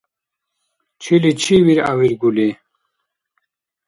Чили 1.01 1.31
чи 1.41 1.55
виргӏявиргули? 1.65 2.49